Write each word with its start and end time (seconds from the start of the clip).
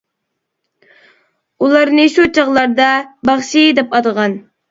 ئۇلارنى 1.65 2.07
شۇ 2.15 2.25
چاغلاردا 2.39 2.89
«باخشى» 3.31 3.67
دەپ 3.81 3.97
ئاتىغان. 3.99 4.35